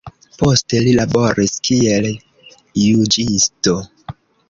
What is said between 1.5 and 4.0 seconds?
kiel juĝisto.